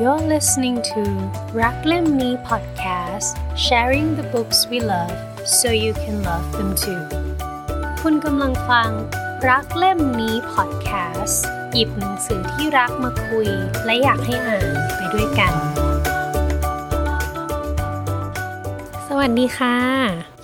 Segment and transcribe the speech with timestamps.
[0.00, 1.02] You're listening to
[1.62, 3.28] รักเล่มนี้ podcast
[3.66, 5.16] sharing the books we love
[5.58, 7.00] so you can love them too
[8.02, 8.90] คุณกำลังฟัง
[9.48, 11.38] รักเล่มนี้ podcast
[11.72, 13.48] หยิบหนังสือที่รักมาคุย
[13.84, 15.52] และอยากให้อ่านไปด้วยกัน
[19.08, 19.76] สวัสดีค่ะ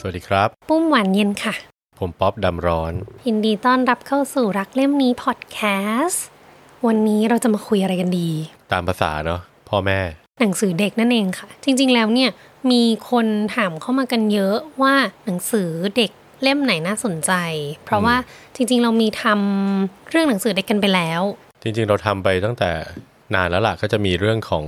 [0.00, 1.54] สวัสดีครับ ปุ้มหวานเย็นค่ะ
[1.98, 2.92] ผมป๊อบดำร้อน
[3.26, 6.20] ยินดีต้อนรับเข้าสู่รักเล่มนี้ podcast
[6.88, 8.28] วันนี้เราจะมาคุยอะไรกันดี
[8.72, 9.98] ตามภาษาเนาะพ่อแม่
[10.40, 12.30] หนังสือเด็กนั่นเองค่ะ จริง ๆ แล้วเนี่ย
[12.70, 13.26] มีคน
[13.56, 16.10] ถามเข้ามากันเยอะว่าหนังสือเด็ก
[16.42, 17.32] เล่มไหนน่าสนใจ
[17.84, 18.16] เพราะว่า
[18.54, 21.22] จริง ๆ เรามีทำเรื่องหนังสือเด็กกันไปแล้ว
[21.62, 22.70] จริง ๆ เราทำไปตั้งแต่
[23.34, 24.64] นานแล้วล่ะก็จะมีเรื่องของ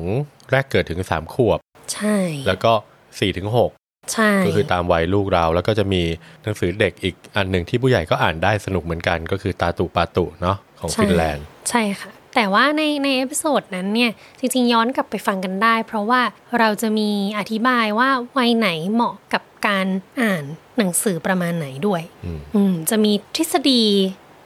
[0.51, 1.59] แรกเกิดถึง3ขวบ
[1.92, 2.73] ใช่ แล้วก็
[3.05, 3.48] 4ถึง
[3.79, 6.03] 6ใช่ก็คือตามวัยลูกเราแล้วก็จะมี
[6.42, 16.20] หนังสือเด็กอีกอันหนึ่งที่ผู้ใหญ่ก็อ่านได้สนุกเหมือนกัน ก็คือตาตุปาตุเนาะของใช่ฟินแลนด์ ใช่ค่ะ แต่ว่าในใน episode นั้นเนี่ย จริงๆย้อนกลับไปฟังกันได้ เพราะว่า
[16.59, 19.87] เราจะมีอธิบายว่าวัยไหนเหมาะกับการ
[20.20, 20.45] อ่าน
[20.78, 23.84] หนังสือประมาณไหนด้วยอืมอืมจะมีทฤษฎี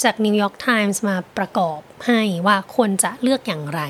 [0.04, 3.80] จาก New York Times มาประกอบให้ว่าควรจะเลือกอย่างไร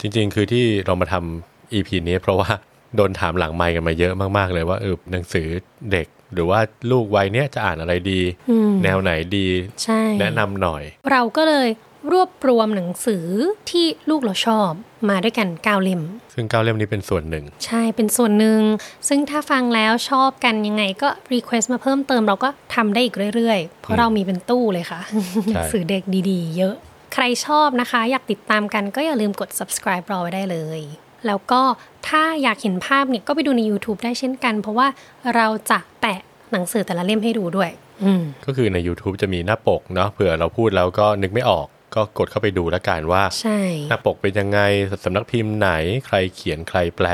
[0.00, 2.50] จริงๆ คือที่เรามาทำ EP นี้เพราะว่า
[2.96, 5.46] โดนถามหลังไมค์กันมาเยอะมากๆ เลยว่าเออหนังสือ
[5.92, 8.20] เด็กหรือว่าลูกวัยเนี้ยจะอ่านอะไรดี
[8.50, 9.48] อืมแนวไหนดี
[9.82, 11.68] ใช่แนะนำหน่อย เราก็เลย
[12.10, 13.26] รวบรวมหนังสือ
[13.70, 14.70] ที่ลูกเราชอบ
[15.08, 16.02] มาด้วยกันเก้าเล่ม
[16.34, 18.60] ซึ่งเก้าเล่มนี้เป็นส่วนหนึ่ง ใช่เป็นส่วนหนึ่ง
[19.08, 25.00] ซึ่งถ้าฟังแล้วชอบกันยังไงก็ request มาเพิ่มเติมเราก็ทำได้อีกเรื่อยๆ เพราะเรามีเป็นตู้เลยค่ะ
[25.52, 26.74] หนังสือเด็กดีๆ เยอะ
[27.14, 30.80] ใครชอบนะคะ อยากติดตามกันก็อย่าลืมกด subscribe รอไว้ได้เลย
[31.26, 31.62] แล้วก็
[32.08, 34.86] ถ้าอยากเห็นภาพเนี่ยก็ไปดูใน YouTube ได้เช่นกัน เพราะว่า
[35.34, 36.20] เราจะแปะ
[36.52, 37.70] หนังสือแต่ละเล่มให้ดูด้วย
[38.04, 44.60] อืมก็คือใน YouTube จะมีหน้าปกเนาะเผื่อเราพูดแล้วก็นึกไม่ออก ก็กดเข้าไปดูแล้วกันว่าใช่หน้าปกเป็นยังไง
[45.04, 45.70] สำนักพิมพ์ไหน
[46.06, 47.06] ใครเขียนใครแปล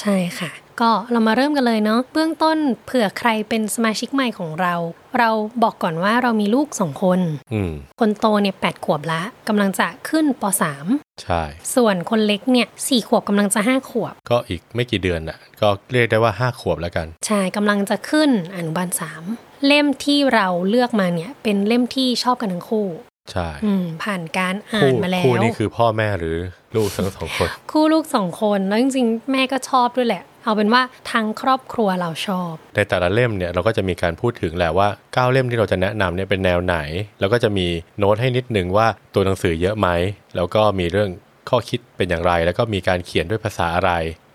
[0.00, 4.74] ใช่ค่ะ ก็เรามาเริ่มกันเลยเนาะเบื้องต้นเผื่อใครเป็นสมาชิกใหม่ของเรา
[5.18, 5.30] เรา
[5.62, 7.20] บอกก่อนว่าเรามีลูกสองคน
[7.52, 10.86] อืมคนโตเนี่ยแปดขวบละกำลังจะขึ้นปสาม
[11.22, 11.42] ใช่
[11.74, 19.22] ส่วนคนเล็กเนี่ยสี่ขวบกำลังจะห้าขวบ ก็อีกไม่กี่เดือนน่ะ ก็เรียกได้ว่า5ขวบแล้วกัน ใช่กำลังจะขึ้นอนุบาลสาม
[19.66, 22.88] เล่มที่เราเลือกมาเนี่ยเป็นเล่มที่ชอบกันทั้งคู่
[23.32, 26.36] ใช่อืมผ่านการอ่าคู่นมาแล้ว คู่นี้คือพ่อแม่หรือ
[26.76, 36.76] ลูกทั้งสองคน คู่ลูกสองคนแล้วจริงๆ แม่ก็ชอบด้วยแหละ เอาเป็นว่าทั้งครอบครัวเราชอบ ในแต่ละเล่มเนี่ยเราก็จะมีการพูดถึงแหละว่าเก้าเล่มที่เราจะแนะนำเนี่ยเป็นแนวไหน
[37.20, 37.66] แล้วก็จะมี
[37.98, 39.88] โน้ตให้นิดนึงว่าตัวหนังสือเยอะไหม
[40.36, 41.10] แล้วก็มีเรื่อง
[41.48, 43.92] ข้อคิดเป็นอย่างไร แล้วก็มีการเขียนด้วยภาษาอะไร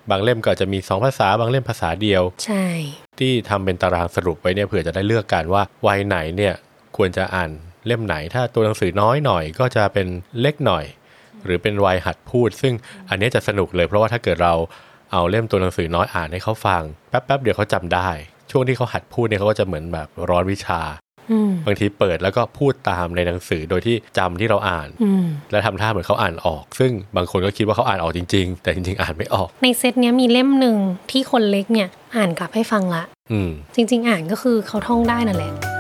[0.10, 2.66] บางเล่มก็อาจจะมีสองภาษาบางเล่มภาษาเดียว ใช่
[3.20, 6.54] ที่ทำเป็นตารางสรุปไว้เนี่ยเผื่อจะได้เลือกกันว่าวัยไหนเนี่ย
[6.98, 7.52] ควรจะอ่าน
[7.88, 10.08] เล่มไหน ถ้าตัวหนังสือน้อยหน่อย ก็จะเป็น
[10.42, 10.86] เล็กหน่อย
[11.46, 12.74] หรือเป็นวัยหัดพูด ซึ่ง
[13.10, 14.54] อันเนี้ยจะสนุกเลยเพราะว่าถ้าเกิดเรา
[15.12, 18.10] เอาเล่มตัวหนังสือน้อยอ่านให้เขาฟังแป๊บๆเดี๋ยวเขาจำได้
[18.52, 20.82] ช่วงที่เขาหัดพูดเนี่ยเขาก็จะเหมือนแบบร้อนวิชา
[21.32, 30.78] อืมบางทีเปิดแล้วก็พูดตามในหนังสือโดยที่จำที่เราอ่านอืมและทำท่าเหมือนเขาอ่านออก ซึ่งบางคนก็คิดว่าเขาอ่านออกจริง ๆ แต่จริง ๆ อ่านไม่ออก ในเซตเนี้ยมีเล่มหนึ่ง
[31.12, 35.73] ที่คนเล็กเนี่ยอ่านกลับให้ฟังละอืมจริง ๆ อ่านก็คือเขาท่องได้นั่นแหละ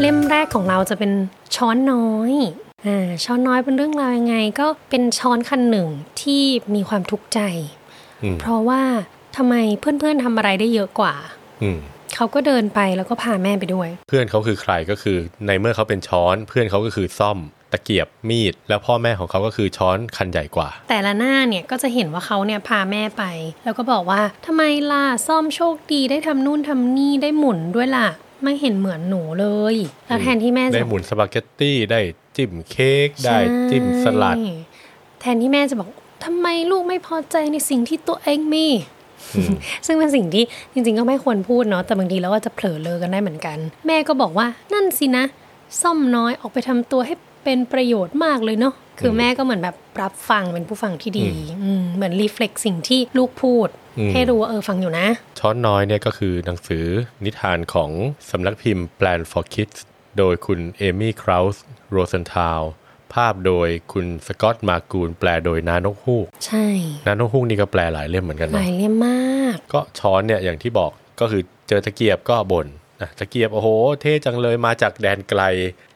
[0.00, 1.12] เล่มแรกของเราจะเป็น
[1.56, 2.32] ช้อนน้อย
[2.86, 5.88] อ่าช้อนน้อยเป็นเรื่องราวยังไง ก็เป็นช้อนคันหนึ่ง
[6.20, 6.42] ที่
[6.74, 7.40] มีความทุกข์ใจ
[8.22, 8.82] อืมเพราะว่า
[9.36, 11.14] ทำไมเพื่อนๆทำอะไรได้เยอะกว่า
[11.62, 11.78] อืม
[12.14, 17.38] เขาก็เดินไปแล้วก็พาแม่ไปด้วย เพื่อนเขาคือใครก็คือในเมื่อเขาเป็นช้อน เพื่อนเขาก็คือซ่อม
[17.72, 23.24] ตะเกียบมีด แล้วพ่อแม่ของเขาก็คือช้อนคันใหญ่กว่า แต่ละหน้าเนี่ยก็จะเห็นว่าเขาเนี่ยพาแม่ไป
[23.64, 28.08] แล้วก็บอกว่าทำไมล่ะซ่อมโชคดีได้ทำนู่นทำนี่ได้หมุนด้วยล่ะ
[28.42, 29.76] ไม่เห็นเหมือนหนูเลย
[30.06, 32.00] แล้วแทนที่แม่จะได้หมุนสปาเกตตี้ได้
[32.36, 33.38] จิ้มเค้กได้
[33.70, 34.54] จิ้มสลัดใช่
[35.20, 35.88] แทนที่แม่จะบอก
[36.24, 38.66] ทำไมลูกไม่พอใจในสิ่งที่ตัวเองมี
[39.36, 39.54] อืม
[39.86, 45.24] ซึ่งเป็นสิ่งที่จริงๆก็ไม่ควรพูดเนาะแต่บางทีเราก็จะเผลอเลอกันได้เหมือนกัน แม่ก็บอกว่านั่นสินะ
[45.82, 51.28] ซ่อมน้อยออกไปทำตัวให้เป็นประโยชน์มากเลยเนาะคือแม่ก็เหมือนแบบรับฟังเป็นผู้ฟังที่ดี
[51.62, 55.06] อืมเหมือนรีเฟล็กสิ่งที่ลูกพูดอืม ให้รู้ว่าเออฟังอยู่นะ
[55.38, 56.84] ช้อนน้อยเนี่ยก็คือหนังสือ
[57.24, 57.90] นิทานของ
[58.30, 59.78] สำนักพิมพ์ Plan for Kids
[60.18, 62.60] โดยคุณเอมี่คราวส์โรเซนทาว
[63.14, 66.66] ภาพโดยคุณสกอตต์มากูลแปลโดยนานกฮูก ใช่
[67.06, 70.90] นานกฮูกนี่ก็แปลหลายเล่มเหมือนกันหเนาะลายเล่มมาก ก็ช้อนเนี่ยอย่างที่บอก
[71.20, 72.66] ก็คือเจอตะเกียบก็บ่น
[73.00, 73.68] นะตะเกียบโอ้โห
[74.00, 75.42] เท่จังเลยมาจากแดนไกล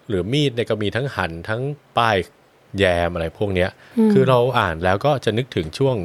[0.08, 1.62] หรือมีดเนี่ยก็มีทั้งหั่นทั้ง
[1.96, 2.16] ป้าย
[2.78, 3.70] แยมอะไรพวกเนี้ย
[4.12, 5.96] คือเราอ่านแล้วก็จะนึกถึงช่วง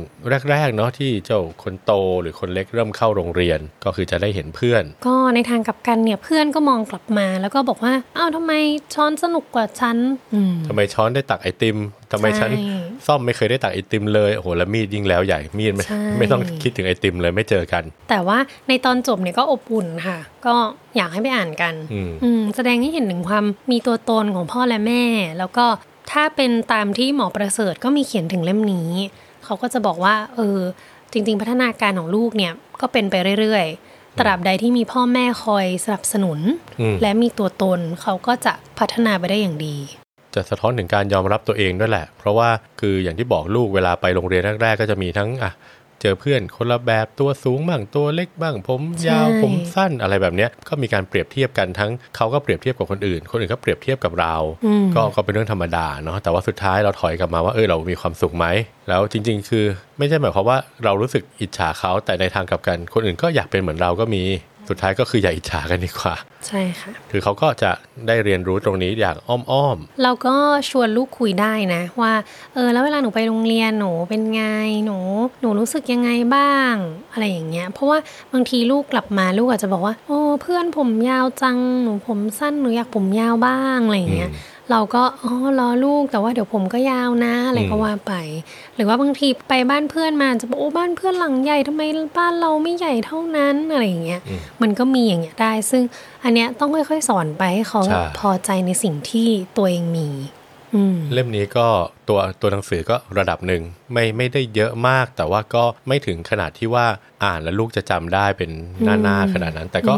[0.49, 1.91] แรกๆเนาะที่เจ้าคนโต
[2.21, 8.53] หรือคนเล็กเริ่มเข้าโรงเรียน ก็คือจะได้เห็นเพื่อน ก็ในทางกลับกันเนี่ยเพื่อนก็มองกลับมา แล้วก็บอกว่าอ้าวทำไม
[8.93, 9.97] ช้อนสนุกกว่าฉัน
[10.67, 11.77] ทำไมช้อนได้ตักไอติม
[12.11, 12.51] ทำไมฉัน
[13.07, 15.85] ซ่อมไม่เคยได้ตักไอติมเลยโอ้โหแล้วมีดยิ่งแล้วใหญ่มีดไม่
[16.19, 20.55] ไม่ต้องคิดถึงไอติมเลยไม่เจอกัน แต่ว่าในตอนจบเนี่ยก็อบอุ่นค่ะ ก็
[20.95, 21.73] อยากให้ไปอ่านกัน
[22.23, 25.03] อืมแสดงให้เห็นถึงความมีตัวตนของพ่อและแม่
[25.39, 25.65] แล้วก็
[26.11, 28.89] ถ้าเป็นตามที่หมอประเสริฐก็มีเขียนถึงเล่มนี้
[29.45, 30.59] เขาก็จะบอกว่า เออ
[31.11, 36.39] จริง ๆ พัฒนาการของลูกเนี่ยก็เป็นไปเรื่อยๆ ตราบใดที่มีพ่อแม่คอยสนับสนุน
[37.01, 39.77] และมีตัวตนเขาก็จะพัฒนาไปได้อย่างดี
[40.35, 42.49] จะสะท้อนถึงการยอมรับตัวเองด้วยแหละ เพราะว่า
[42.79, 45.51] คืออย่างที่บอกลูกเวลาไปโรงเรียนแรกๆก็จะมีทั้งอะ
[45.84, 54.35] เจอเพื่อนคนละแบบตัวสูงบ้างตัวเล็กบ้างผมยาวผมสั้นอะไรแบบนี้ก็มีการเปรียบเทียบกันทั้งเขาก็เปรียบเทียบกับคนอื่น คนอื่นก็เปรียบเทียบกับเรา
[54.95, 58.45] ก็ก็เป็นเรื่องธรรมดาเนาะแต่ว่าสุดท้ายเราถอยกลับมาว่าเออเรามีความสุขไหม
[58.89, 59.65] แล้วจริง ๆ คือ
[59.97, 64.23] ไม่ใช่หมายความว่าเรารู้สึกอิจฉาเขาแต่ในทางกลับกัน คนอื่นก็อยากเป็นเหมือนเราก็มี
[64.69, 66.15] สุดท้ายก็คืออย่าอิจฉากันดีกว่า
[66.47, 67.71] ใช่ค่ะ คือเขาก็จะ
[68.07, 70.35] ได้เรียนรู้ตรงนี้อย่างอ้อมๆ เราก็
[70.69, 72.13] ชวนลูกคุยได้นะ ว่า
[72.53, 74.43] เออ แล้วเวลาหนูไปโรงเรียนหนูเป็นไง
[74.85, 74.97] หนู
[75.41, 76.73] หนูรู้สึกยังไงบ้าง
[77.11, 77.99] อะไรอย่างเงี้ย เพราะว่า
[78.33, 84.31] บางทีลูกกลับมาลูกอาจจะบอกว่า โอ้เพื่อนผมยาวจังหนูผมสั้นหนูอยากผมยาวบ้างอะไรอย่างเงี้ย
[84.71, 88.13] เราก็อ๋อรอลูกแต่ว่าเดี๋ยวผมก็ยาวนะอะไรก็ว่าไป
[88.75, 91.81] หรือว่าบางทีไปบ้านเพื่อนมาจะบอกโอ้บ้านเพื่อนหลังใหญ่ทำไม
[92.17, 94.21] บ้านเราไม่ใหญ่เท่านั้นอะไรอย่างเงี้ย
[94.61, 95.83] มันก็มีอย่างเงี้ยได้ ซึ่ง
[96.23, 97.81] อันเนี้ยต้องค่อยๆสอนไปให้เขา
[98.19, 99.27] พอใจในสิ่งที่
[99.57, 100.09] ตัวเองมี
[101.13, 101.67] เล่มนี้ก็
[102.07, 103.61] ตัวตัวหนังสือก็ระดับหนึ่ง
[103.93, 106.85] ไม่ไม่ได้เยอะมาก แต่ว่าก็ไม่ถึงขนาดที่ว่า
[107.23, 108.51] อ่านแล้วลูกจะจำได้เป็น
[108.83, 109.93] หน้าๆขนาดนั้น แต่ก็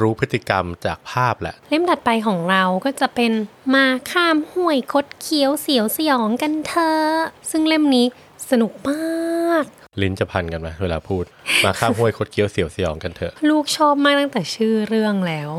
[0.00, 3.32] รู้พฤติกรรมจากภาพแหละ เล่มถัดไปของเราก็จะเป็น
[3.74, 6.98] มาข้ามห้วยคดเคี้ยวเสียวสยองกันเธอ
[7.50, 8.06] ซึ่งเล่มนี้
[8.50, 9.64] สนุกมาก
[10.00, 11.24] ลิ้นจะพันกันไหมเวลาพูด
[11.64, 15.50] มาข้ามห้วยคดเคี้ยวเสียวสยองกันเถอะลูกชอบมากตั้งแต่ชื่อเรื่องแล้ว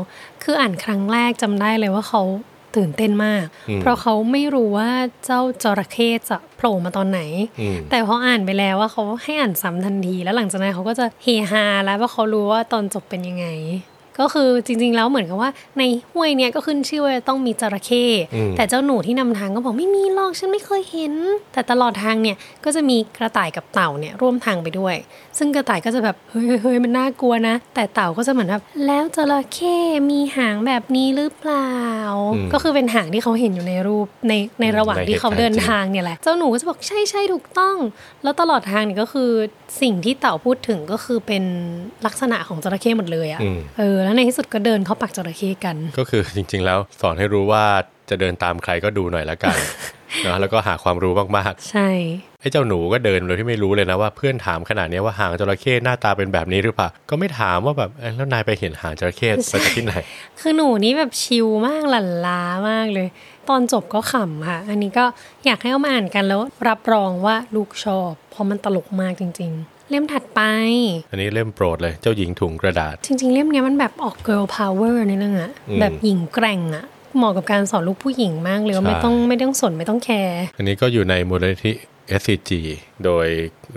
[0.42, 2.22] คืออ่านครั้งแรกจำได้เลยว่าเขา
[2.76, 3.44] ตื่นเต้นมาก
[3.80, 4.90] เพราะเขาไม่รู้ว่า
[5.24, 7.20] เจ้าจระเข้จะโผล่มาตอนไหน
[7.90, 13.46] แต่พออ่านไปแล้วว่าเขาให้อ่านซ้ำทันที แล้วหลังจากนั้นเขาก็จะเฮฮาแล้วว่าเขารู้ว่าตอนจบเป็นยังไง
[14.20, 18.04] ก็คือจริงๆแล้วเหมือนกับว่า ในห้วยเนี่ยก็ขึ้นชื่อว่าต้องมีจระเข้
[18.56, 21.12] แต่เจ้าหนูที่นำทางก็บอกไม่มีหรอกฉันไม่เคยเห็น
[21.52, 24.96] แต่ตลอดทางเนี่ยก็จะมีกระต่ายกับเต่าเนี่ยร่วมทางไปด้วย
[25.38, 29.76] ซึ่งกระต่ายก็จะแบบเฮ้ยเฮ้ยมันน่ากลัวนะ แต่เต่าก็จะเหมือนแบบแล้วจระเข้
[30.10, 31.72] มีหางแบบนี้หรือเปล่า
[32.52, 37.76] ก็คือเป็นหางที่เขาเห็นอยู่ในรูปในในระหว่างที่เขาเดินทางเนี่ยแหละเจ้าหนูก็จะบอกใช่ใช่ถูกต้อง
[38.22, 39.30] แล้วตลอดทางนี่ก็คือ
[39.80, 41.44] สิ่งที่เต่าพูดถึงก็คือเป็น
[42.06, 43.40] ลักษณะของจระเข้หมดเลยอะ่ะ
[43.78, 47.64] เออแล้วในที่สุดก็เดินเข้าปักจระเข้กัน ก็คือจริง ๆ แล้วสอนให้รู้ว่า
[48.10, 49.56] จะเดินตามใครก็ดูหน่อยละกัน
[50.26, 51.88] นะแล้วก็หาความรู้มากๆ ใช่
[52.40, 59.94] ไอ้เจ้าหนูก็เดินโดยที่ไม่รู้เลยนะว่าเพื่อนถามขนาดนี้ว่าหางจระเข้หน้าตาเป็นแบบนี้หรือเปล่าก็ไม่ถามว่าแบบแล้วนายไปเห็นหางจระเข้มาจากที่ไหน
[60.40, 63.08] คือหนูนี่แบบชิลมากหลั่นล้ามากเลย
[63.48, 65.04] ตอนจบก็ขำค่ะ อันนี้ก็
[65.46, 70.40] อยากให้เอามาอ่านกันแล้วรับรองว่าลูกชอบเพราะมันตลกมากจริง ๆ เล่มถัดไป
[71.10, 75.50] อันนี้เล่มโปรดเลยเจ้าหญิงถุงกระดาษ จริง ๆ เล่มนี้มันแบบออก girl power นี่นึงอะ
[75.80, 76.84] แบบหญิงแกร่งอะ
[77.16, 81.72] เหมาะกับการสอนลูกผู้หญิงมากเลยว่าไม่ต้องไม่ต้องสนไม่ต้องแคร์อันนี้ก็อยู่ในมูลนิธิ
[82.20, 82.50] SCG
[83.04, 83.26] โดย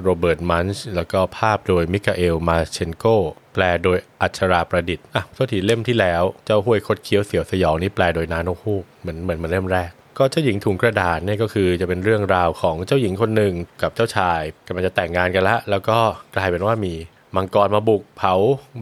[0.01, 3.05] Robert Munsch แล้วก็ภาพโดย Michael Martchenko
[3.53, 15.97] แปลโดยอัชราประดิษฐ์อะโทษทีเล่มที่แล้ว เจ้าห้วยคดเคี้ยวเสียวสยองนี่แปลโดยนานกฮูกเหมือนเหมือนมันเล่มแรก ก็เจ้าหญิงถุงกระดาษเนี่ยก็คือจะเป็นเรื่องราวของเจ้าหญิงคนหนึ่งกับเจ้าชายกำลังจะแต่งงานกันแล้วแล้วก็
[16.35, 16.95] กลายเป็นว่ามี
[17.35, 18.33] มังกรมาบุกเผา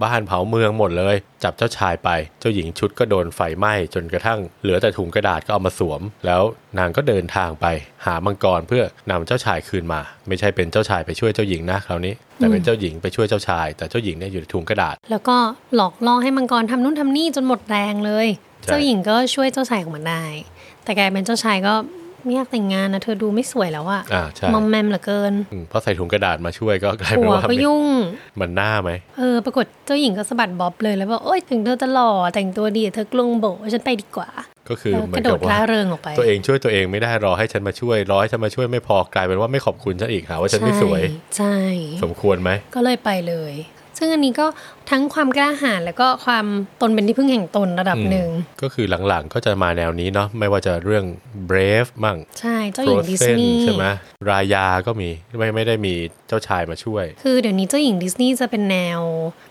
[0.04, 6.42] บ้านเผาเมืองหมดเลย จับเจ้าชายไป เจ้าหญิงชุดก็โดนไฟไหม้จนกระทั่งเหลือแต่ถุงกระดาษก็เอามาสวม แล้ว
[6.80, 7.66] นางก็เดินทางไป
[8.06, 15.38] หามังกรเพื่อนำเจ้าชายคืนมา ไม่ใช่เป็นเจ้าชายไปช่วยเจ้าหญิงนะคราวนี้ แต่เป็นเจ้าหญิงไปช่วยเจ้าชาย แต่เจ้าหญิงเนี่ยอยู่ในถุงกระดาษ แล้วก็
[15.76, 18.28] หลอกล่อให้มังกรทำนู่นทำนี่จนหมดแรงเลย
[18.66, 20.24] เจ้าหญิงก็ช่วยเจ้าชายของมันได้
[20.86, 21.74] แต่กลายเป็นเจ้าชายก็
[22.24, 25.34] ไม่อยากแต่งงานนะเธอดูไม่สวยแล้วอะอ่าใช่มอมแมมเหลือเกิน
[25.70, 27.86] เพราะใส่ถุงกระดาษมาช่วยก็กลายเป็นว่าก็ยุ่ง
[28.40, 34.30] มันหน้าไหมเออปรากฏเจ้าหญิงก็สะบัดบ๊อบเลยแล้วบอกโอ๊ยถึงเธอจะหล่อแต่งตัวดีเธอกลงโบฉันไปดีกว่า
[34.70, 41.02] ก็คือกระโดดล่าเริงออกไป ตัวเองช่วยตัวเองไม่ได้รอให้ฉันมาช่วยรอให้ฉันมาช่วยไม่พอกลายเป็นว่าไม่ขอบคุณฉันอีกหาว่าฉันไม่สวย
[41.38, 41.56] ใช่
[42.04, 43.54] สมควรไหมก็เลยไปเลย
[43.98, 44.46] ซึ่งอันนี้ก็
[44.90, 46.46] ทั้งความกล้าหาญแล้วก็ความ
[46.82, 48.30] ตนเป็นที่พึ่งแห่งตนระดับหนึ่ง
[48.62, 51.06] ก็คือหลังๆก็จะมาแนวนี้เนาะไม่ว่าจะเรื่อง
[51.50, 53.86] Brave มั่งใช่เจ้าหญิงดิสนีย์ใช่ไหม
[54.30, 55.94] รายาก็มีไม่ไม่ได้มี
[56.28, 59.02] เจ้าชายมาช่วย คือเดี๋ยวนี้เจ้าหญิงดิสนีย์จะเป็นแนว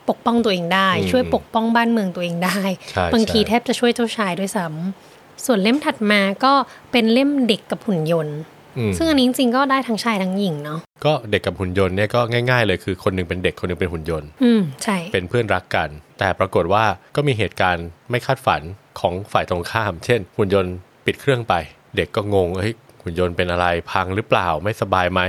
[0.09, 2.61] ปกป้องตัวเองได้ ช่วยปกป้องบ้านเมืองตัวเองได้
[3.15, 6.53] บางทีแทบจะช่วยเจ้าชายด้วยซ้ำส่วนเล่มถัดมาก็
[6.93, 8.39] เป็นเล่มเด็กกับหุ่นยนต์
[8.97, 15.89] ซึ่งอันนี้จริงๆก็ได้ทั้งชายทั้งหญิงเนาะก็เด็กกับหุ่นยนต์เนี่ยก็ง่าย ๆ เลยคือคนหนึ่งเป็นเด็กคนหนึ่งเป็นหุ่นยนต์ อืมใช่เป็นเพื่อนรักกัน
[16.19, 16.85] แต่ปรากฏว่า
[17.17, 18.63] ก็มีเหตุการณ์ไม่คาดฝัน
[19.01, 20.75] ของฝ่ายตรงข้าม เช่น หุ่นยนต์
[21.07, 21.55] ปิดเครื่องไป
[21.97, 25.21] เด็กก็งงเฮ้ยหุ่นยนต์เป็นอะไรพังหรือเปล่าไม่สบายไหม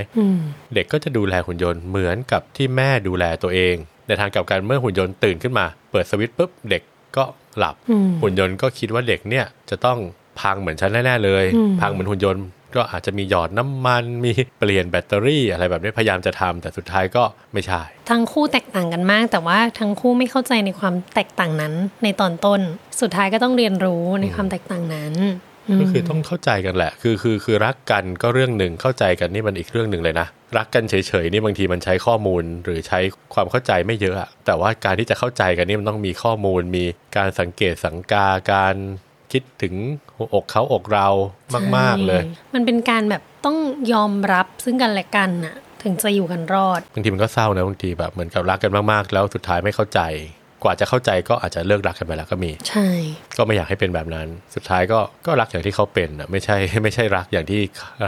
[0.75, 3.75] เด็กก็จะดูแลหุ่นยนต์เหมือนกับที่แม่ดูแลตัวเอง
[4.07, 6.83] ในทางกลับกันเมื่อหุ่นยนต์ตื่นขึ้นมา เปิดสวิตช์ปุ๊บเด็ก
[7.17, 7.23] ก็
[7.57, 7.75] หลับ
[8.21, 9.99] หุ่นยนต์ก็คิดว่าเด็กเนี่ยจะต้อง
[10.39, 11.45] พังเหมือนฉันแน่ๆเลย
[11.81, 12.43] พังเหมือนหุ่นยนต์
[12.75, 22.61] ก็อาจจะมีหยอดน้ำมันมีเปลี่ยนแบตเตอรี่อะไรแบบนี้พยายามจะทำแต่สุดท้ายก็ไม่ใช่ ทั้งคู่แตกต่างกันมาก แต่ว่าทั้งคู่ไม่เข้าใจในความแตกต่างนั้นในตอนต้น
[23.01, 25.15] สุดท้ายก็ต้องเรียนรู้ในความแตกต่างนั้น
[25.81, 32.99] ก็คือต้องเข้าใจกันแหละ คือคือคือรักกันก็เรื่องหนึ่งเข้าใจกันนี่มันอีกเรื่องหนึ่งเลยนะ รักกันเฉยๆนี่บางทีมันใช้ข้อมูลหรือใช้
[33.33, 36.85] ความเข้าใจไม่เยอะอะแต่ว่าการที่จะเข้าใจกันนี่มันต้องมีข้อมูลมี
[37.17, 38.75] การสังเกตสังกาการ
[39.31, 39.73] คิดถึง
[40.33, 41.07] อกเขาอกเรา
[41.77, 43.57] มาก ๆเลย มันเป็นการแบบต้อง
[43.93, 50.01] ยอมรับซึ่งกันและกันน่ะ ถึงจะอยู่กันรอดบางทีมันก็เศร้านะบางทีแบบเหมือนกับรักกันมากๆ แล้วสุดท้ายไม่เข้าใจ
[50.63, 52.87] กว่าจะเข้าใจก็อาจจะเลิกรักกันไปแล้วก็มี ใช่
[53.37, 57.61] ก็ไม่อยากให้เป็นแบบนั้น สุดท้ายก็ก็รักอย่างที่เขาเป็นอะไม่ใช่ไม่ใช่รักอย่างที่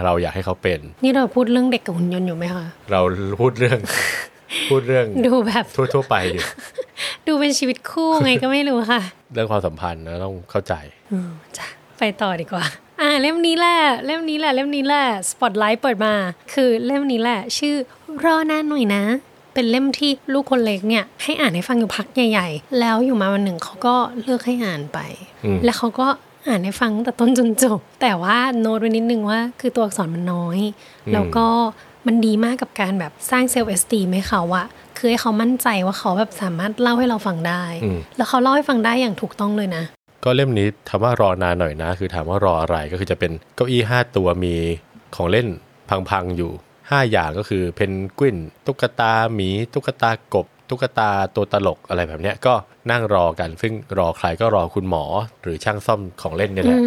[0.05, 2.99] เราอยากให้เขาเป็น นี่เราพูดเรื่องเด็กกับหุ่นยนต์อยู่ไหมคะเรา
[3.41, 3.79] พูดเรื่อง
[4.69, 6.43] พูดเรื่องดูแบบทั่วๆไปอยู่
[7.27, 9.01] ดูเป็นชีวิตคู่ไงก็ไม่รู้ค่ะ
[9.33, 10.96] เรื่องความสัมพันธ์นะต้องเข้าใจอืม
[11.57, 12.65] จ้ะไปต่อดีกว่า
[13.01, 16.13] อ่าเล่มนี้แหละเล่มนี้แหละเล่มนี้แหละสปอตไลท์เปิดมา
[16.53, 17.75] คือเล่มนี้แหละ ชื่อ
[18.23, 19.03] รอนานหน่อยนะ
[19.53, 24.99] เป็นเล่มที่ลูกคนเล็กเนี่ยให้อ่านให้ฟังอยู่พักใหญ่ ๆ แล้วอยู่มาวันหนึ่งเขาก็เลือกให้อ่านไป
[25.63, 26.07] แล้วเขาก็
[26.47, 30.59] อ่านให้ฟังแต่ต้นจนจบ แต่ว่าโน้ตไว้นิดนึงว่า คือตัวอักษรมันน้อย
[31.13, 31.47] แล้วก็
[32.07, 37.63] มันดีมากกับการแบบสร้าง self-esteem ให้เขาอะคือให้เขามั่นใจว่าเขาแบบสามารถเล่าให้เราฟังได้
[38.17, 39.83] แล้วเขาเล่าให้ฟังได้อย่างถูกต้องเลยนะ
[40.23, 44.55] ก็เล่มนี้ถามว่ารอนานหน่อยนะ คือถามว่ารออะไรก็คือจะเป็นเก้าอี้ห้าตัวมี
[45.15, 45.47] ของเล่น
[46.09, 52.53] พังๆอยู่ 5 อย่างก็คือเพนกวินตุ๊กตาหมีตุ๊กตากบ ตุ๊กตาตัวตลกอะไรแบบนี้ก็
[52.91, 55.03] นั่งรอกัน ซึ่งรอใครก็รอคุณหมอ
[55.43, 56.79] หรือช่างซ่อมของเล่นนี่แหละ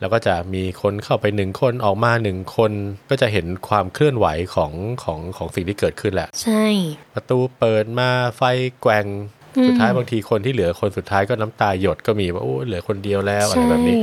[0.00, 2.72] แล้วก็จะมีคนเข้าไปหนึ่งคนออกมาหนึ่งคน
[3.10, 4.72] ก็จะเห็นความเคลื่อนไหวของ
[5.02, 6.64] ของของสิ่งที่เกิดขึ้นแหละ ใช่
[7.14, 8.42] ประตูเปิดมาไฟ
[8.80, 9.06] แกว่ง
[9.68, 13.96] สุดท้ายบางทีคนที่เหลือคนสุดท้ายก็น้ำตาหยดก็มีว่าโอ้เหลือคนเดียวแล้วอะไรแบบนี้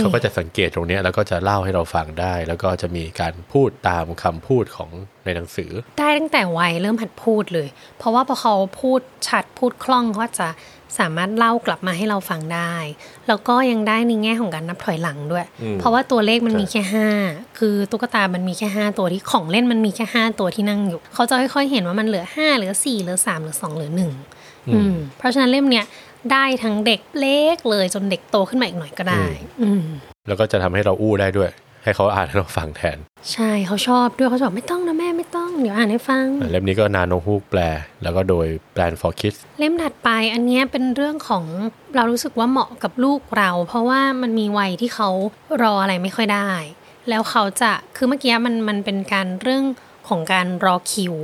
[0.00, 4.90] เขาก็จะสังเกตตรงนี้แล้วก็จะเล่าให้เราฟังได้ แล้วก็จะมีการพูดตามคำพูดของ
[5.24, 10.48] ในหนังสือ ได้ตั้งแต่วัยเริ่มหัดพูดเลย เพราะว่าพอเขาพูดชัดพูดคล่องเขาจะ
[10.98, 12.74] สามารถเล่ากลับมาให้เราฟังได้
[13.28, 15.46] แล้วก็ยังได้ในแง่ของการนับถอยหลังด้วย
[15.80, 17.08] เพราะว่าตัวเลขมันมีแค่ห้า
[17.58, 24.35] คือตุ๊กตามันมีแค่ห้าตัวที่ของเล่นมันมีแค่ห้าตัวที่นั่งอยู่ เขาจะค่อยๆเห็นว่ามันเหลือห้าเหลือสี่เหลือสามเหลือสองเหลือหนึ่งอืม
[25.18, 25.84] เพราะฉะนั้นเล่มเนี้ย
[26.32, 29.24] ได้ทั้งเด็กเล็กเลยจนเด็กโตขึ้นมาอีกหน่อยก็ได้
[29.62, 29.82] อืม
[30.28, 31.50] แล้วก็จะทำให้เราอู้ได้ด้วย
[31.84, 32.98] ให้เขาอ่านให้เราฟังแทน
[33.32, 37.60] ใช่เขาชอบด้วยเขาบอกไม่ต้องนะแม่ไม่ต้องเดี๋ยวอ่านให้ฟัง เล่มนี้ก็นาโนฮูกแปล
[38.02, 41.44] แล้วก็โดยแปลน for kids เล่มถัดไปอันนี้เป็นเรื่องของ
[41.96, 45.08] เรารู้สึกว่าเหมาะกับลูกเรา เพราะว่ามันมีวัยที่เขา
[45.62, 46.50] รออะไรไม่ค่อยได้
[47.08, 49.64] แล้วเขาจะคือเมื่อกี้มันมันเป็นการเรื่อง
[50.08, 51.14] ของการรอคิว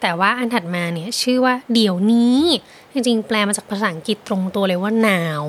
[0.00, 2.40] แต่ว่าอันถัดมาเนี่ยชื่อว่าเดี๋ยวนี้
[2.92, 5.42] จริงๆ แปลมาจากภาษาอังกฤษตรงตัวเลยว่า now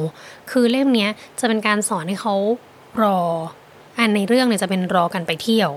[0.52, 1.08] คือเล่มนี้
[1.40, 2.36] จะเป็นการสอนให้เขา
[3.02, 3.20] รอ
[4.00, 5.70] อันในเรื่องเนี่ยจะเป็นรอกันไปเที่ยว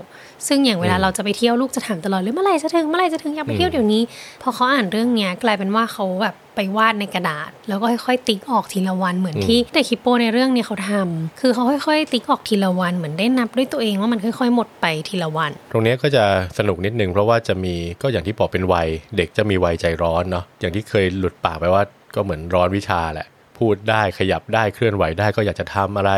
[0.47, 4.01] ซึ่งอย่างเวลาเราจะไปเที่ยวลูกจะถามตลอดเลยเมื่อไหร่จะถึงเมื่อไหร่จะถึงอยากไปเที่ยวเดี๋ยวนี้
[4.41, 16.23] พอเขาอ่านเรื่องเนี้ยกลายเป็นว่าเขาแบบไปวาดในกระดาษ แล้วก็ค่อยๆติ๊กออกทีละวันเหมือนที่แต่คิปโปในเรื่องเนี้ยเขาทำคือเขาค่อยๆ ติ๊กออกทีละวันเหมือนได้นับด้วยตัวเองว่ามันค่อย ๆ หมดไปทีละวัน ตรงนี้ก็จะ
[16.57, 21.83] สนุกนิดนึงเพราะว่าจะมีก็อย่างที่บอกเป็นวัย เด็กจะมีวัยใจร้อนเนาะอย่างที่เคยหลุดปากไปว่า
[22.15, 26.11] ก็เหมือนร้อนวิชาแหละพูดได้ขยับได้เคลื่อนไหวได้ก็อยากจะทำอะไร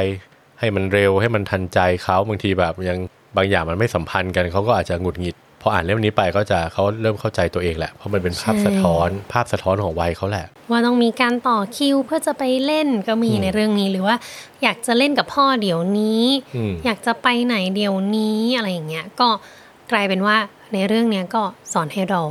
[0.59, 2.99] ให้มันเร็วให้มันทันใจเขาบางทีแบบยัง
[3.37, 14.15] บางอย่างมันไม่สัมพันธ์กันเขาก็อาจจะหงุดหงิดพออ่านเล่มนี้ไปก็จะเขาเริ่มเข้าใจตัวเองแหละเพราะมันเป็นภาพสะท้อน ภาพสะท้อนของวัยเขาแหละ ว่าต้องมีการต่อคิวเพื่อจะไปเล่นก็มีในเรื่องนี้หรือว่า
[14.63, 16.23] อยากจะเล่นกับพ่อเดี๋ยวนี้
[16.85, 19.29] อยากจะไปไหนเดี๋ยวนี้อะไรอย่างเงี้ยก็
[19.91, 20.37] กลายเป็นว่า
[20.73, 22.25] ในเรื่องเนี้ยก็สอนให้รอ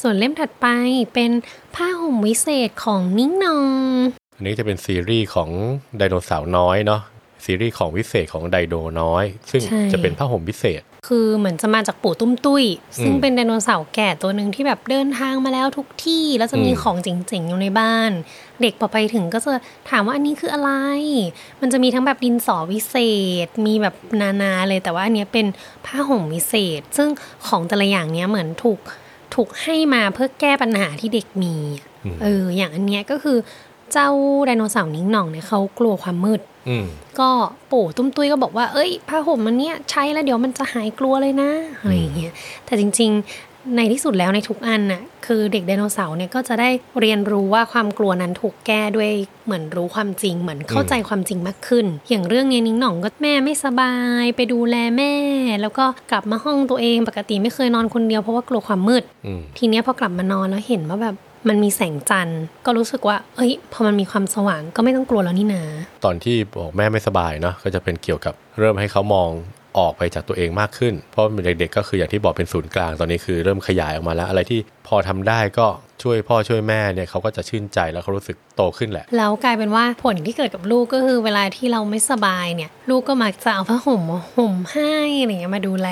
[0.00, 0.66] ส่วนเล่มถัดไป
[1.14, 1.30] เป็น
[1.74, 3.96] ผ้าห่มวิเศษของนิ้งนอง
[4.36, 5.48] อันนี้จะเป็นซีรีส์ของ
[5.96, 7.00] ไดโนเสาร์น้อยเนาะ
[7.44, 12.64] ซีรีส์ของวิเศษของไดโดน้อย ซึ่งจะเป็นผ้าห่มวิเศษ คือเหมือนจะมาจากปู่ตุ้มตุ้ย
[13.02, 18.10] ซึ่งเป็นไดโนเสาร์แก่ตัวหนึ่งที่แบบเดินทางมาแล้วทุกที่แล้วจะมีของเจ๋งๆอยู่ในบ้าน
[18.60, 19.50] เด็กพอไปถึงก็จะ
[19.90, 20.70] ถามว่าอันนี้คืออะไร
[21.60, 22.96] มันจะมีทั้งแบบดินสอวิเศ
[23.46, 25.46] ษ มีแบบนานาเลยแต่ว่าอันนี้เป็น
[25.86, 27.08] ผ้าห่มวิเศษ ซึ่ง
[27.46, 28.78] ของแต่ละอย่างเนี้ยเหมือนถูก
[29.34, 31.54] ถูกให้มาเพื่อแก้ปัญหาที่เด็กมี
[32.22, 33.38] เออ อย่างอันเนี้ยก็คือ
[33.92, 34.08] เจ้า
[34.46, 36.40] ไดโนเสาร์นิ้งหน่องเนี่ยเขากลัวความมืด
[37.20, 37.30] ก็
[37.72, 42.32] ปู่ตุ้มตุ้ยก็บอกว่า เอ้ยผ้าห่มมันเนี้ยใช้แล้วเดี๋ยวมันจะหายกลัวเลยนะอะไรอย่างเงี้ย
[42.66, 49.10] แต่จริง ๆ ในที่สุดแล้วในทุกอันน่ะคือเด็กไดโนเสาร์เนี่ยก็จะได้เรียนรู้ว่าความกลัวนั้นถูกแก้ด้วย
[49.44, 55.12] เหมือนรู้ความจริงเหมือนเข้าใจความจริงมากขึ้น อย่างเรื่องนี้นิ้งหน่องก็แม่ไม่สบายไปดูแลแม่
[55.60, 59.02] แล้วก็กลับมาห้องตัวเองปกติไม่เคยนอนคนเดียวเพราะว่ากลัวความมืด
[59.58, 61.16] ทีเนี้ยพอกลับมานอนแล้วเห็นว่าแบบ
[61.48, 65.62] มันมีแสงจันทร์ก็รู้สึกว่า เอ้ย พอมันมีความสว่างก็ไม่ต้องกลัวแล้วนี่นา
[66.04, 69.30] ตอนที่บอกแม่ไม่สบายเนาะก็จะเป็นเกี่ยวกับเริ่มให้เขามอง
[69.78, 75.66] ออกไปจากตัวเองมากขึ้น เพราะเด็กๆก็คืออย่างที่บอกเป็นศูนย์กลางตอนนี้คือเริ่มขยายออกมาแล้ว อะไรที่พอทำได้ก็
[76.02, 84.02] ช่วยพ่อช่วยแม่เนี่ยเขาก็จะชื่นใจแล้วเขารู้สึกโตขึ้นแหละ แล้วกลายเป็นว่าผลที่เกิดกับลูกก็คือเวลาที่เราไม่สบายเนี่ย ลูกก็มักจะเอาผ้าห่ม
[84.36, 85.90] ห่มให้อะไรเงี้ยมาดูแล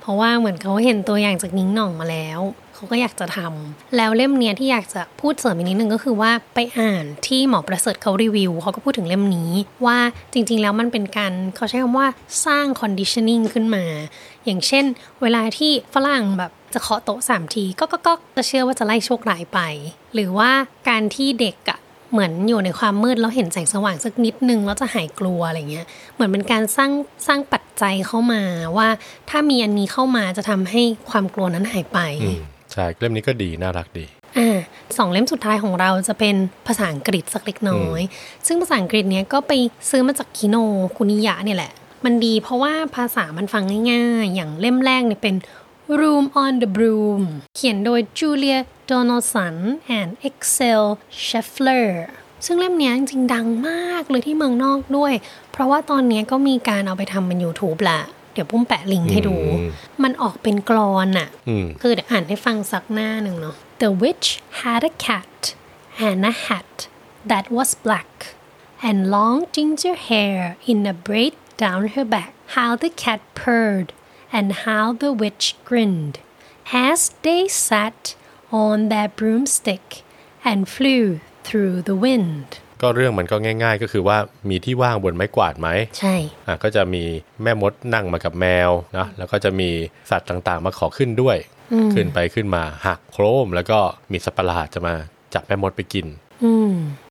[0.00, 2.40] เพราะว่าเหมือนเขาเห็นตัวอย่างจากนิ้งหน่องมาแล้ว
[2.76, 9.50] เขาก็อยากจะทำแล้วเล่มเนี้ยที่อยากจะพูดเสริมอีกนิดนึงก็คือว่าไปอ่านที่หมอประเสริฐเขารีวิวเขาก็พูดถึงเล่มนี้
[9.86, 9.98] ว่า
[10.32, 12.06] จริง ๆ แล้วมันเป็นการเขาใช้คำว่า
[12.46, 13.84] สร้าง conditioning ขึ้นมา
[14.44, 14.84] อย่างเช่น
[15.22, 19.60] เวลาที่ฝรั่งแบบจะเคาะโต๊ะสามทีก็ก็ก็จะเชื่อว่าจะไล่โชคร้ายไป
[20.14, 20.50] หรือว่า
[20.88, 21.78] การที่เด็กอะ
[22.12, 26.92] เหมือนอยู่ในความมืดแล้วเห็นแสงสว่างสักนิดนึงแล้วจะหายกลัวอะไรเงี้ย เหมือนเป็นการสร้าง
[27.26, 28.42] สร้างปัจจัยเข้ามา
[28.76, 28.88] ว่า
[29.30, 31.98] ถ้ามีอันนี้เข้ามาจะทำให้ความกลัวนั้นหายไป
[32.76, 34.06] ใช่เล่มนี้ก็ดีน่ารักดี
[34.38, 34.58] อ่า
[34.96, 38.00] สองเล่มสุดท้ายของเราจะเป็นภาษาอังกฤษสักเล็กน้อย
[38.46, 39.52] ซึ่งภาษาอังกฤษเนี้ยก็ไป
[39.90, 40.56] ซื้อมาจากคิโน
[40.96, 41.72] คุนิยะเนี่ยแหละ
[42.04, 45.36] มันดีเพราะว่าภาษามันฟังง่ายๆ อย่างเล่มแรกเนี่ยเป็น
[46.00, 47.22] Room on the Broom
[47.56, 48.58] เขียนโดย Julia
[48.90, 49.54] Donaldson
[49.98, 50.82] and Excel
[51.24, 51.88] Scheffler
[52.46, 55.12] ซึ่งเล่มนี้จริงๆดังมากเลยที่เมืองนอกด้วย
[55.52, 58.00] เพราะว่าตอนนี้ก็มีการเอาไปทำเป็น YouTube ละ
[58.36, 59.36] เดี๋ยวปุ้มแปะลิงก์ให้ดู
[60.02, 61.28] มันออกเป็นกรอนอะ
[61.80, 64.28] คือเดี๋ยวอ่านให้ฟังสักหน้าหนึ่งเนาะ The witch
[64.62, 65.36] had a cat
[66.06, 66.72] and a hat
[67.30, 68.10] that was black
[68.88, 70.40] and long ginger hair
[70.70, 73.88] in a braid down her back how the cat purred
[74.36, 76.16] and how the witch grinned
[76.90, 78.02] as they sat
[78.64, 79.88] on their broomstick
[80.48, 81.04] and flew
[81.46, 82.46] through the wind
[82.82, 84.18] ก็เรื่องมันก็ง่าย ๆ ก็คือว่า
[84.50, 85.68] มีที่ว่างบนไม้กวาดไหม
[85.98, 86.14] ใช่
[86.46, 87.02] อะก็จะมี
[87.42, 89.70] แม่มดนั่งมากับแมวนะแล้วก็จะมี
[90.10, 91.36] สัตว์ต่างๆ มาขอขึ้นด้วย
[91.94, 93.78] ขึ้นไปขึ้นมาหักโครม แล้วก็
[94.12, 94.94] มีสัตว์ประหลาดจะมา
[95.34, 96.06] จับแม่มดไปกิน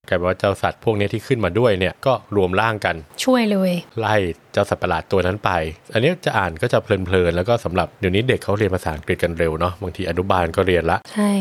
[0.08, 4.16] กลายเป็นว่าเจ้าสัตว์พวกนี้ที่ขึ้นมาด้วยเนี่ยก็รวมร่างกัน ช่วยเลย ไล่
[4.54, 5.52] เจ้าสัตว์ประหลาดตัวนั้นไป
[5.94, 11.32] อันนี้จะอ่านก็จะเพลินๆแล้วก็สำหรับเดี๋ยวนี้เด็กเขาเรียนภาษาอังกฤษกันเร็วเนาะบางทีอนุบาลก็เรียนละใช่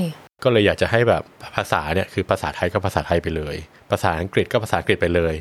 [0.45, 1.23] ก็เลยอยากจะให้แบบ
[1.57, 3.57] ภาษาเนี่ยคือภาษาไทยก็ภาษาไทยไปเลย
[3.91, 5.35] ภาษาอังกฤษก็ภาษาอังกฤษไปเลย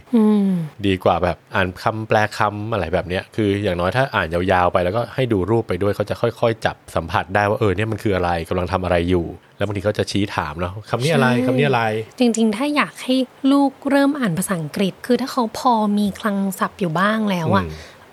[0.85, 9.25] ดีกว่าแบบอ่านคำแปลคำอะไรแบบเนี้ยคืออย่างน้อยถ้าอ่านยาวๆไปแล้วก็ให้ดูรูปไปด้วยเขาจะค่อย ๆ จับสัมผัสได้ว่าเออเนี่ยมันคืออะไรกำลังทำอะไรอยู่
[9.57, 11.81] แล้วบางทีเขาจะชี้ถามเนาะคำนี้อะไรคำนี้อะไร
[12.19, 13.15] จริงๆ ถ้าอยากให้
[13.51, 17.63] ลูกเริ่มอ่านภาษาอังกฤษ คือถ้าเขาพอมีคลังศัพท์อยู่บ้างแล้วอะ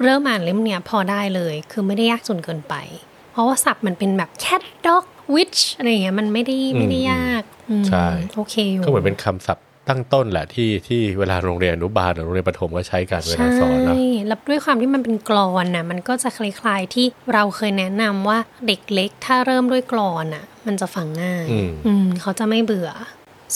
[0.02, 2.74] เริ่มอ่านเล่มเนี้ยพอได้เลย คือไม่ได้ยากจนเกินไป
[3.32, 7.42] เพราะว่าศัพท์มันเป็นแบบ cat dog which อะไรเงี้ยมันไม่ได้ไม่ได้ยาก
[7.88, 21.46] ใช่โอเคก็เหมือนเป็นคำศัพท์ตั้งต้นแหละที่ที่เวลาโรงเรียนอนุบาลหรือโรงเรียนประถมก็ใช้กันเวลาสอนนะใช่แล้วด้วยความที่มันเป็นกรอนน่ะมันก็จะคล้ายๆที่เราเคยแนะนำว่าเด็กเล็กถ้าเริ่มด้วยกรอนน่ะ มันจะฟังง่าย
[21.86, 22.90] อืมเขาจะไม่เบื่อ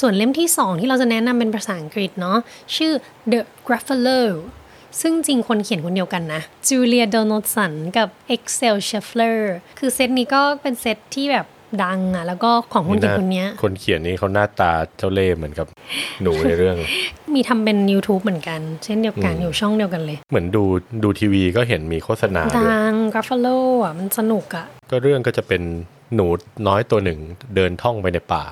[0.00, 2.38] ส่วนเล่มที่สองที่เราจะแนะนำเป็นภาษาอังกฤษเนาะ
[2.76, 2.92] ชื่อ
[3.32, 4.20] The Gruffalo
[5.00, 9.40] ซึ่งจริงคนเขียนคนเดียวกันนะจูเลียโดนัลสันกับ Excel Scheffler
[9.78, 11.46] คือเซตนี้ก็เป็นเซตที่แบบ
[11.84, 15.66] ดังอะ แล้วก็ของคนเขียนคนนี้คนเขียนนี้เขาหน้าตาเจ้าเล่ห์เหมือนกับ
[16.22, 16.76] หนูในเรื่อง
[17.34, 20.64] มีทำเป็น YouTube เหมือนกัน เช่นเดียวกันอยู่ช่องเดียวกันเลย เหมือนดู
[21.02, 23.46] ดูทีวีก็เห็นมีโฆษณาดังกราฟโล
[23.84, 25.62] อะมันสนุกอะ ก็เรื่องก็จะเป็น
[26.14, 26.26] หนู
[26.66, 27.20] น้อยตัวหนึ่ง
[27.56, 28.44] เดินท่องไปในป่า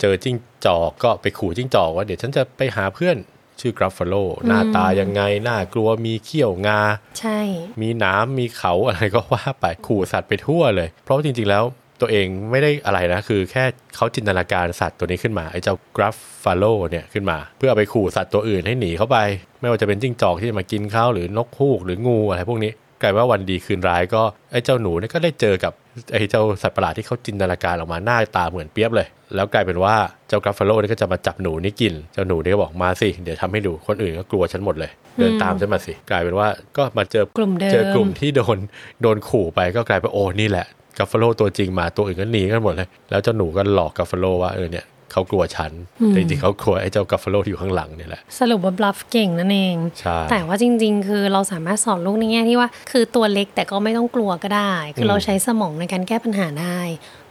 [0.00, 3.18] เจอจิ้งจอกก็ไปขู่จิ้งจอกว่าเดี๋ยวฉันจะไปหาเพื่อน
[3.60, 4.14] ชื่อกราฟฟโล
[4.46, 6.80] หน้าตายังไงน่ากลัวมีเขี้ยวงา
[7.18, 7.40] ใช่
[7.82, 11.64] มีน้ำมีเขาอะไรก็ว่าไปขู่สัตว์ไปทั่วเลย เพราะจริงๆแล้ว
[12.00, 13.64] ตัวเองไม่ได้อะไรนะ คือแค่
[13.96, 19.18] เขาจินตนาการสัตว์ตัวนี้ขึ้นมา ไอ้เจ้ากราฟฟาโลเนี่ยขึ้นมา เพื่อเอาไปขู่สัตว์ตัวอื่นให้หนีเข้าไป
[19.60, 25.72] ไม่ว่าจะเป็นจิ้งจอกที่จะมากินเขาหรือนกฮูกหรืองูอะไรพวกนี้กลายว่าวันดีคืนร้ายก็ไอ้เจ้าหนูนี่ก็ได้เจอกับ
[26.12, 29.94] ไอ้เจ้าสัตว์ประหลาดที่เขาจินตนาการออกมาหน้าตาเหมือนเปี๊ยบเลย แล้วกลายเป็นว่า
[30.28, 38.58] เจ้า Gruffalo นี่ก็จะมาจับหนูนี่กิน เจ้าหนูนี่ก็บอกมาสิ เดี๋ยวทำให้ดูคนอื่นก็กลัวฉันหมดเลย เดินตามฉันมาสิ กลายเป็นว่าก็มาเจอกลุ่มเจอกลุ่มที่โดน
[39.02, 40.66] โดนขู่ไปก็กลายเป็นโอ้นี่แหละ
[40.98, 45.72] Gruffalo ตัวจริงมาตัวอื่นก็หนีกันหมดเลย แล้วเจ้าหนูก็หลอก Gruffalo ว่าเออเนี่ยเขากลัวฉัน
[46.08, 56.80] แต่จริงๆเขากลัวไอ้เจ้ากัฟฟาโลที่อยู่ข้างหลังเนี่ยแหละ สรุปว่าบลัฟเก่งนั่นเองใช่แต่ว่าจริง ๆ คือเราสามารถสอนลูกในแง่ที่ว่า คือตัวเล็กแต่ก็ไม่ต้องกลัวก็ได้ คือเราใช้สมองในการแก้ปัญหาได้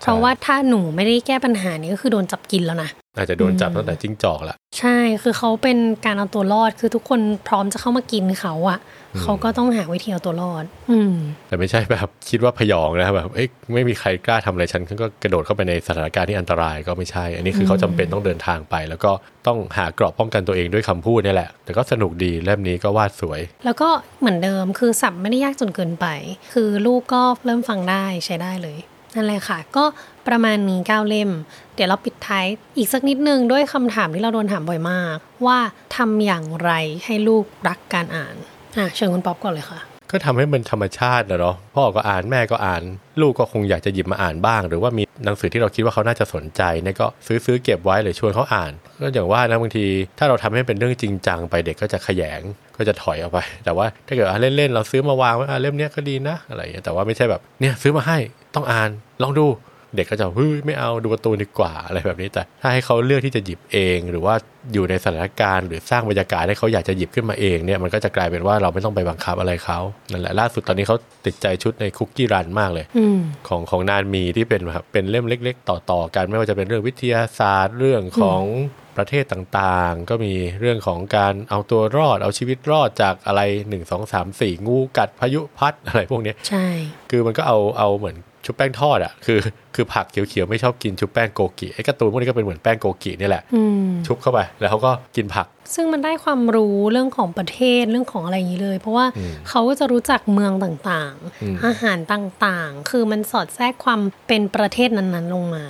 [0.01, 8.79] เพราะว่าถ้าหนูไม่ได้แก้ปัญหานี่ก็คือโดนจับกินแล้วนะ อาจจะโดนจับตั้งแต่จิ้งจอกละใช่คือเขาเป็นการเอาตัวรอดคือทุกคนพร้อมจะเข้ามากินเขาอะ่ะ
[9.21, 11.13] เขาก็ต้องหาวิธีเอาตัวรอด อืม
[11.47, 19.11] แต่ไม่ใช่แบบคิดว่าพยองนะแบบเอ้ยไม่มีใครกล้าทำอะไรฉันก็กระโดดเข้าไปในสถานการณ์ที่อันตรายก็ไม่ใช่ อันนี้คือเขาจำเป็นต้องเดินทางไป แล้วก็
[19.47, 26.05] ต้องหากรอบป้องกันตัวเองด้วยคำพูดนี่แหละ แต่ก็สนุกดีเล่มนี้ก็วาดสวย แล้วก็เหมือนเดิมคือสับไม่ได้ยากจนเกินไป
[26.53, 28.77] คือลูกก็เริ่มฟังได้ใช้ได้เลย
[29.17, 29.83] นั่นแหละค่ะ ก็
[30.27, 31.29] ประมาณนี้ก้าเล่ม
[31.75, 32.45] เดี๋ยวเราปิดท้าย
[32.77, 35.57] อีกสักนิดนึงด้วยคำถามที่เราโดนถามบ่อยมาก ว่า
[35.95, 36.71] ทำอย่างไร
[37.05, 38.35] ให้ลูกรักการอ่าน
[38.77, 39.79] อะเชิญคุณป๊อปก่อนเลยค่ะ
[40.11, 42.81] ก็ทำให้มันธรรมชาตินะเนาะพ่อก็อ่านแม่ก็อ่าน
[43.21, 49.85] ลูกก็คงอยากจะหยิบมาอ่านบ้าง หรือว่ามีหนังสือที่เราคิดว่าเขาน่าจะสนใจเนี่ยก็ซื้อซื้อเก็บไว้หรือชวนเขาอ่าน ก็อย่างว่านะบางที
[50.19, 52.41] ถ้าเราทำให้เป็นเรื่องจริงจังไปเด็กก็จะขยง
[52.77, 58.17] ก็จะถอยออกไป แต่ว่าถ้าเกิดเล่นๆเราซื้อมาวางไว้เล่มนี้ก็ดีนะอะไรอย่างเงี้ยแต่ว่าไม่ใช่แบบเนี่ยซื้อมาให้
[58.55, 58.89] ต้องอ่าน
[59.23, 59.45] ลองดู
[59.95, 64.35] เด็กก็จะเฮ้ยไม่เอาดูการ์ตูนดีกว่าอะไรแบบนี้แต่ ถ้าให้เขาเลือกที่จะหยิบเอง หรือว่า
[64.73, 69.79] อยู่ในสถานการณ์หรือสร้างบรรยากาศให้เขาอยากจะหยิบขึ้นมาเองเนี่ยมันก็จะกลายเป็นว่าเราไม่ต้องไปบังคับอะไรเขา
[70.11, 72.85] นั่นแหละล่าสุดตอนนี้เขาติดใจชุดในคุกกี้รันมากเลย
[73.47, 78.43] ของของนานมีที่เป็นแบบเป็นเล่มเล็ก ๆ ต่อๆกันไม่ว่าจะเป็นเรื่องวิทยาศาสตร์เรื่องของ
[78.97, 86.67] ประเทศต่างๆ ก็มีเรื่องของการเอาตัวรอดเอาชีวิตรอดจากอะไร 1 2 3 4 งูกัดพายุพัดอะไรพวกนี้ใช่
[87.11, 89.39] คือมันก็เอาเอาเหมือน ชุบแป้งทอดอะคือ
[89.75, 93.43] คือผักเขียวๆไม่ชอบกินชุบแป้งโกกิไอ้กระตูนพวกนี้ก็เป็นเหมือนแป้งโกกินี่แหละ
[94.07, 99.05] ชุบเข้าไปแล้วเขาก็กินผัก ซึ่งมันได้ความรู้เรื่องของประเทศเรื่องของอะไรอย่างนี้เลย เพราะว่า
[99.49, 105.65] เขาก็จะรู้จักเมืองต่างๆ อาหารต่างๆ คือมันสอดแทรกความเป็นประเทศนั้นๆลงมา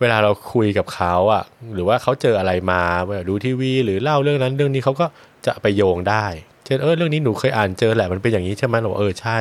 [0.00, 1.42] เวลาเราคุยกับเขาอะ
[1.74, 2.82] หรือว่าเขาเจออะไรมา
[3.28, 5.06] ดูทีวี หรือเล่าเรื่องนั้นเรื่องนี้เขาก็
[5.46, 6.26] จะไปโยงได้
[6.64, 9.38] เช่นเออเรื่องนี้หนูเคยอ่านเจอแหละมันเป็นอย่างนี้ใช่ไหมเราเออใช่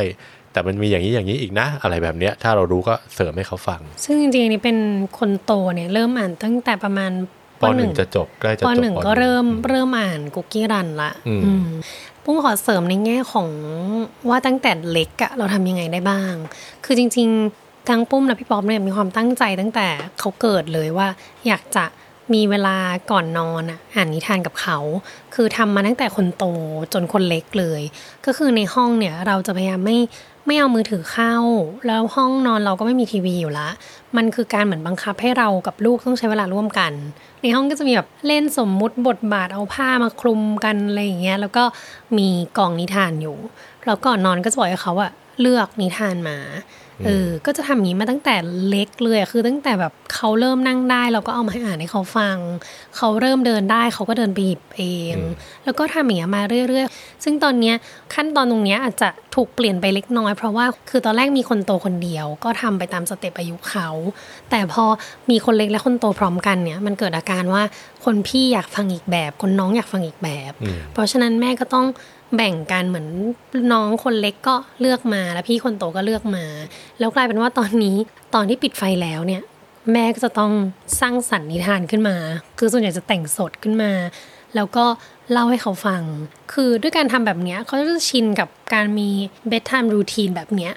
[0.53, 4.77] แต่มันมีอย่างนี้อย่างนี้อีกนะ อะไรแบบเนี้ยถ้าเรารู้ก็เสริมให้เขาฟัง ซึ่งจริงๆนี่เป็น
[5.19, 7.11] คนโตเนี่ยเริ่มอ่านตั้งแต่ประมาณ
[7.61, 11.11] ปหนึ่งจะจบใกล้จะจบปหนึ่งก็เริ่มเริ่มอ่านกุกกี้รันละ
[12.23, 13.49] ปุ้งขอเสริมในแง่ของ
[14.29, 16.33] ว่าตั้งแต่เล็กอะเราทำยังไงได้บ้าง
[16.85, 19.87] คือจริง ๆ ทั้งปุ้มและพี่ป๊อปเนี่ยมีความตั้งใจตั้งแต่
[20.19, 21.07] เขาเกิดเลยว่า
[21.47, 21.85] อยากจะ
[22.33, 22.77] มีเวลา
[23.11, 23.63] ก่อนนอน
[23.95, 24.77] อ่านนิทานกับเขา
[25.35, 26.45] คือทำมาตั้งแต่คนโต
[26.93, 27.81] จนคนเล็กเลย
[28.25, 29.97] ก็คือในห้องเนี่ยเราจะพยายามไม่
[30.45, 31.36] ไม่เอามือถือเข้า
[31.88, 33.69] แล้วห้องนอนเราก็ไม่มีทีวีอยู่ละ
[34.17, 36.91] มันคือการเหมือนบังคับให้เรากับลูกต้องใช้เวลาร่วมกัน
[37.41, 41.63] ในห้องก็จะมีแบบเล่นสมมุติบทบาทเอาผ้ามาคลุมกันอะไรอย่างเงี้ย แล้วก็
[42.17, 42.27] มี
[42.58, 43.38] กล่องนิทานอยู่
[43.86, 46.38] แล้วก่อนนอนก็จะบอกให้เขาอะเลือกนิทานมา
[47.05, 48.35] เออ ก็จะทำอย่างนี้มาตั้งแต่
[48.67, 52.37] เล็กเลยคือตั้งแต่แบบเขาเริ่มนั่งได้ เราก็เอามาให้อ่านให้เขาฟัง
[52.97, 55.15] เขาเริ่มเดินได้ เขาก็เดินไปหยิบเอง
[55.63, 57.75] แล้วก็ทำอย่างนี้มาเรื่อยๆ ซึ่งตอนเนี้ย
[58.13, 63.89] ขั้นตอนตรงนี้อาจจะถูกเปลี่ยนไปเล็กน้อย เพราะว่าคือตอนแรกมีคนโตคนเดียว ก็ทำไปตามสเต็ปอายุเขา
[64.49, 64.83] แต่พอ
[65.29, 67.63] มีคนเล็กและคนโตพร้อมกันเนี่ย มันเกิดอาการว่า
[68.05, 70.51] คนพี่อยากฟังอีกแบบ คนน้องอยากฟังอีกแบบ
[70.93, 71.85] เพราะฉะนั้นแม่ก็ต้อง
[72.35, 73.07] แบ่งกันเหมือน
[73.73, 76.45] น้องคนเล็กก็เลือกมาแล้วพี่คนโตก็เลือกมา
[76.99, 77.95] แล้วกลายเป็นว่าตอนนี้
[78.35, 79.43] ตอนที่ปิดไฟแล้วเนี่ย
[79.93, 80.51] แม่ก็จะต้อง
[80.99, 82.15] สร้างสรรค์นิทานขึ้นมา
[82.57, 83.91] คือส่วนใหญ่จะแต่งสดขึ้นมา
[84.55, 84.85] แล้วก็
[85.31, 86.01] เล่าให้เขาฟัง
[86.53, 89.09] คือด้วยการทำแบบนี้เขาจะชินกับการมี
[89.51, 90.73] bedtime routine แบบเนี้ย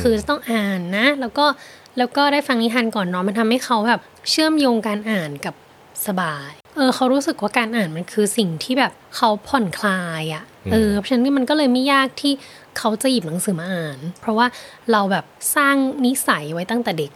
[0.00, 1.46] คือต้องอ่านนะ แล้วก็
[1.98, 5.54] แล้วก็ได้ฟังนิทานก่อนนอนมันทำให้เขาแบบเชื่อมโยงการอ่านกับ
[6.06, 12.32] สบาย เออเขารู้สึกว่าการอ่านมันคือสิ่งที่แบบเขาผ่อนคลายอะ่ะ เออเพราะฉะนั้นมันก็เลยไม่ยากที่
[12.78, 14.46] เขาจะหยิบหนังสือมาอ่าน เพราะว่า
[14.92, 15.24] เราแบบ
[15.56, 17.12] สร้างนิสัยไว้ตั้งแต่เด็ก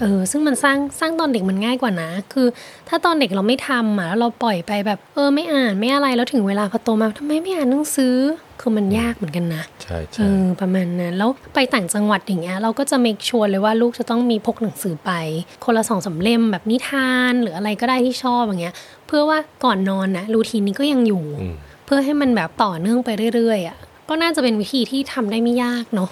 [0.00, 2.46] เออซึ่งมันสร้างสร้างตอนเด็กมันง่ายกว่านะ คือ
[2.88, 8.16] ถ้าตอนเด็กเราไม่ทำอะแล้วเราปล่อยไปแบบ เออไม่อ่านไม่อะไรแล้วถึงเวลาพอโตมาทำไมไม่อ่านหนังสือ
[8.60, 10.26] คือมันยากเหมือนกันนะใช่ใช่
[10.60, 15.10] ประมาณนั้นแล้วไปต่างจังหวัดอย่างเงี้ยเราก็จะเมคชัวร์เลยว่าลูกจะต้องมีพกหนังสือไป
[15.64, 18.74] คนละสองสาเล่มแบบนิทานหรืออะไรก็ได้ที่ชอบอย่างเงี้ย
[19.06, 26.10] เพื่อว่าก่อนนอนนะรูทีนนี้ก็ยังอยู่เพื่อให้มันแบบต่อเนื่องไปเรื่อยๆอะก็น่าจะเป็นวิธีที่ทำได้ไม่ยากเนาะ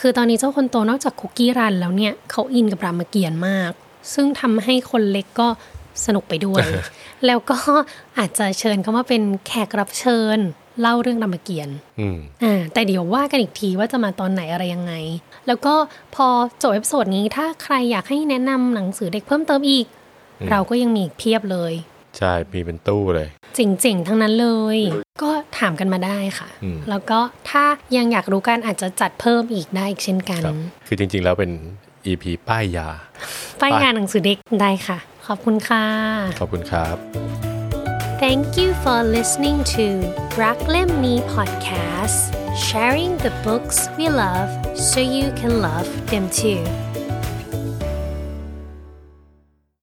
[0.00, 3.72] คือตอนนี้เจ้าคนโตนอกจาก Cookie Run แล้วเนี่ยเขาอินกับรามเกียรติมาก
[4.14, 5.48] ซึ่งทำให้คนเล็กก็
[6.04, 6.64] สนุกไปด้วย
[7.26, 7.58] แล้วก็
[8.18, 10.38] อาจจะเชิญเขามาเป็นแขกรับเชิญ
[10.80, 11.72] เล่าเรื่องรามเกียรติ
[12.42, 14.92] อ่า แต่เดี๋ยวว่ากันอีกทีว่าจะมาตอนไหนอะไรยังไง
[15.46, 15.74] แล้วก็
[16.14, 16.26] พอ
[16.62, 19.86] จบ episode นี้ถ้าใครอยากให้แนะนำหนังสือเด็กเพิ่มเติมอีก
[20.50, 21.72] เราก็ยังมีเพียบเลย
[22.18, 24.78] ใช่มีเป็นตู้เลยจริงๆทั้งนั้นเลย
[25.22, 26.48] ก็ถามกันมาได้ค่ะ
[26.90, 27.64] แล้วก็ถ้า
[27.96, 30.42] ยังอยากรู้กันอาจจะจัดเพิ่มอีกได้อีกเช่นกัน
[30.86, 31.50] คือจริงๆแล้วเป็น
[32.06, 32.88] EP ป้ายยา
[33.60, 35.84] ป้ายยาหนังสือเด็กได้ค่ะ ขอบคุณค่ะ
[36.40, 36.96] ขอบคุณครับ
[38.22, 39.86] Thank you for listening to
[40.42, 42.18] รักเล่มนี้ podcast
[42.66, 44.50] sharing the books we love
[44.90, 46.62] so you can love them too